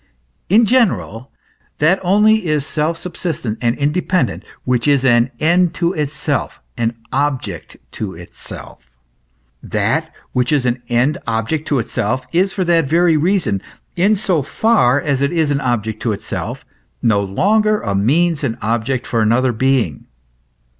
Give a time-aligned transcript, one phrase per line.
[0.49, 1.29] In general:
[1.77, 7.77] that only is self subsistent and independent which is an end to itself, an object
[7.91, 8.89] to itself.
[9.61, 13.61] That which is an end and object to itself, is for that very reason
[13.95, 16.65] in so far as it is an object to itself
[17.03, 20.07] no longer a means and object for another being.